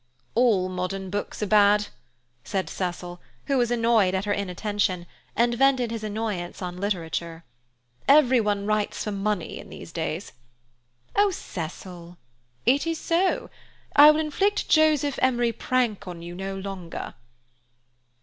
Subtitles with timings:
[0.33, 1.89] "All modern books are bad,"
[2.43, 7.43] said Cecil, who was annoyed at her inattention, and vented his annoyance on literature.
[8.07, 10.31] "Every one writes for money in these days."
[11.15, 12.17] "Oh, Cecil—!"
[12.65, 13.51] "It is so.
[13.95, 17.13] I will inflict Joseph Emery Prank on you no longer."